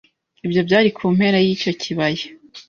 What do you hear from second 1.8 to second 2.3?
kibaya